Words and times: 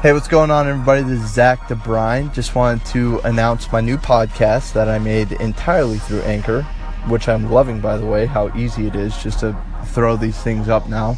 Hey, 0.00 0.12
what's 0.12 0.28
going 0.28 0.52
on, 0.52 0.68
everybody? 0.68 1.02
This 1.02 1.20
is 1.20 1.34
Zach 1.34 1.58
DeBrine. 1.62 2.32
Just 2.32 2.54
wanted 2.54 2.86
to 2.86 3.18
announce 3.24 3.72
my 3.72 3.80
new 3.80 3.96
podcast 3.96 4.72
that 4.74 4.88
I 4.88 5.00
made 5.00 5.32
entirely 5.32 5.98
through 5.98 6.20
Anchor, 6.20 6.62
which 7.08 7.28
I'm 7.28 7.50
loving, 7.50 7.80
by 7.80 7.98
the 7.98 8.06
way, 8.06 8.24
how 8.24 8.56
easy 8.56 8.86
it 8.86 8.94
is 8.94 9.20
just 9.20 9.40
to 9.40 9.60
throw 9.86 10.16
these 10.16 10.38
things 10.40 10.68
up 10.68 10.88
now. 10.88 11.16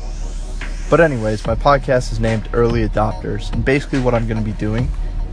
But, 0.89 1.01
anyways, 1.01 1.47
my 1.47 1.55
podcast 1.57 2.11
is 2.11 2.21
named 2.21 2.49
Early 2.55 2.89
Adopters, 2.89 3.53
and 3.53 3.63
basically, 3.63 4.01
what 4.01 4.15
I'm 4.15 4.27
going 4.27 4.43
to 4.43 4.51
be 4.51 4.57
doing 4.57 4.89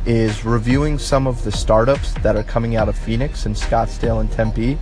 is 0.06 0.44
reviewing 0.44 1.00
some 1.00 1.26
of 1.26 1.42
the 1.46 1.52
startups 1.54 2.16
that 2.16 2.36
are 2.36 2.44
coming 2.44 2.76
out 2.76 2.90
of 2.90 2.98
Phoenix 2.98 3.46
and 3.46 3.56
Scottsdale 3.56 4.20
and 4.20 4.30
Tempe 4.30 4.78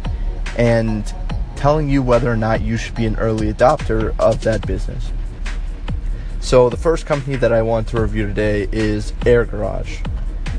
and 0.57 1.13
telling 1.55 1.87
you 1.87 2.01
whether 2.01 2.31
or 2.31 2.35
not 2.35 2.61
you 2.61 2.77
should 2.77 2.95
be 2.95 3.05
an 3.05 3.15
early 3.17 3.53
adopter 3.53 4.19
of 4.19 4.41
that 4.41 4.65
business. 4.65 5.11
So, 6.45 6.69
the 6.69 6.77
first 6.77 7.07
company 7.07 7.37
that 7.37 7.51
I 7.51 7.63
want 7.63 7.87
to 7.87 7.99
review 7.99 8.27
today 8.27 8.67
is 8.71 9.13
Air 9.25 9.45
Garage, 9.45 10.01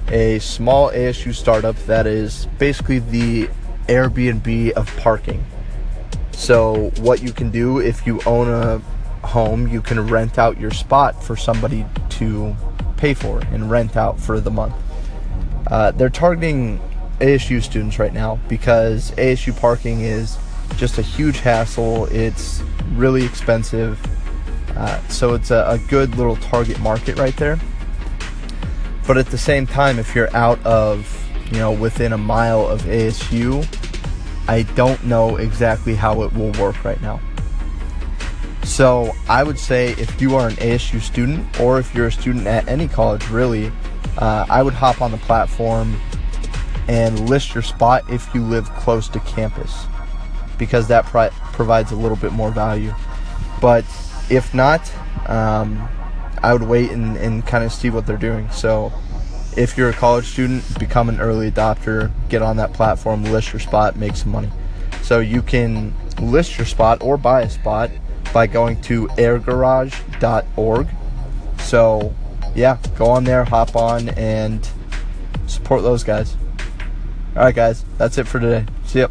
a 0.08 0.40
small 0.40 0.90
ASU 0.90 1.32
startup 1.32 1.76
that 1.86 2.08
is 2.08 2.48
basically 2.58 2.98
the 2.98 3.48
Airbnb 3.86 4.72
of 4.72 4.94
parking. 4.96 5.46
So, 6.32 6.90
what 6.98 7.22
you 7.22 7.32
can 7.32 7.52
do 7.52 7.78
if 7.78 8.04
you 8.04 8.20
own 8.26 8.48
a 8.48 8.78
home, 9.24 9.68
you 9.68 9.80
can 9.80 10.04
rent 10.08 10.40
out 10.40 10.58
your 10.58 10.72
spot 10.72 11.22
for 11.22 11.36
somebody 11.36 11.86
to 12.10 12.56
pay 12.96 13.14
for 13.14 13.38
and 13.52 13.70
rent 13.70 13.96
out 13.96 14.18
for 14.18 14.40
the 14.40 14.50
month. 14.50 14.74
Uh, 15.68 15.92
they're 15.92 16.10
targeting 16.10 16.80
ASU 17.20 17.62
students 17.62 18.00
right 18.00 18.12
now 18.12 18.40
because 18.48 19.12
ASU 19.12 19.56
parking 19.56 20.00
is 20.00 20.36
just 20.78 20.98
a 20.98 21.02
huge 21.02 21.38
hassle. 21.38 22.06
It's 22.06 22.60
really 22.94 23.24
expensive 23.24 24.00
uh, 24.76 25.00
so 25.08 25.34
it's 25.34 25.50
a, 25.50 25.64
a 25.68 25.78
good 25.88 26.16
little 26.16 26.36
target 26.36 26.78
market 26.80 27.18
right 27.18 27.36
there. 27.36 27.58
But 29.06 29.18
at 29.18 29.26
the 29.26 29.38
same 29.38 29.66
time, 29.66 29.98
if 29.98 30.14
you're 30.14 30.34
out 30.36 30.64
of, 30.66 31.26
you 31.52 31.58
know, 31.58 31.72
within 31.72 32.12
a 32.12 32.18
mile 32.18 32.66
of 32.66 32.82
ASU, 32.82 33.66
I 34.48 34.62
don't 34.62 35.02
know 35.04 35.36
exactly 35.36 35.94
how 35.94 36.22
it 36.22 36.32
will 36.32 36.52
work 36.52 36.84
right 36.84 37.00
now. 37.00 37.20
So 38.64 39.12
I 39.28 39.44
would 39.44 39.58
say 39.58 39.92
if 39.92 40.20
you 40.20 40.34
are 40.34 40.48
an 40.48 40.56
ASU 40.56 41.00
student 41.00 41.60
or 41.60 41.78
if 41.78 41.94
you're 41.94 42.08
a 42.08 42.12
student 42.12 42.46
at 42.46 42.68
any 42.68 42.88
college, 42.88 43.28
really, 43.28 43.70
uh, 44.18 44.44
I 44.48 44.62
would 44.62 44.74
hop 44.74 45.00
on 45.00 45.12
the 45.12 45.18
platform 45.18 45.98
and 46.88 47.28
list 47.28 47.54
your 47.54 47.62
spot 47.62 48.02
if 48.10 48.32
you 48.34 48.42
live 48.42 48.68
close 48.70 49.08
to 49.08 49.20
campus 49.20 49.86
because 50.58 50.88
that 50.88 51.04
pri- 51.06 51.30
provides 51.52 51.92
a 51.92 51.96
little 51.96 52.16
bit 52.16 52.32
more 52.32 52.50
value. 52.50 52.92
But 53.60 53.84
if 54.30 54.54
not, 54.54 54.92
um, 55.28 55.88
I 56.42 56.52
would 56.52 56.62
wait 56.62 56.90
and, 56.90 57.16
and 57.16 57.46
kind 57.46 57.64
of 57.64 57.72
see 57.72 57.90
what 57.90 58.06
they're 58.06 58.16
doing. 58.16 58.50
So 58.50 58.92
if 59.56 59.76
you're 59.76 59.90
a 59.90 59.94
college 59.94 60.26
student, 60.26 60.78
become 60.78 61.08
an 61.08 61.20
early 61.20 61.50
adopter, 61.50 62.12
get 62.28 62.42
on 62.42 62.56
that 62.58 62.72
platform, 62.72 63.24
list 63.24 63.52
your 63.52 63.60
spot, 63.60 63.96
make 63.96 64.16
some 64.16 64.32
money. 64.32 64.50
So 65.02 65.20
you 65.20 65.42
can 65.42 65.94
list 66.20 66.58
your 66.58 66.66
spot 66.66 67.02
or 67.02 67.16
buy 67.16 67.42
a 67.42 67.50
spot 67.50 67.90
by 68.32 68.46
going 68.46 68.80
to 68.82 69.06
airgarage.org. 69.08 70.88
So 71.58 72.14
yeah, 72.54 72.78
go 72.96 73.06
on 73.06 73.24
there, 73.24 73.44
hop 73.44 73.76
on, 73.76 74.08
and 74.10 74.68
support 75.46 75.82
those 75.82 76.04
guys. 76.04 76.36
All 77.34 77.42
right, 77.42 77.54
guys, 77.54 77.84
that's 77.98 78.18
it 78.18 78.26
for 78.26 78.40
today. 78.40 78.66
See 78.84 79.00
ya. 79.00 79.08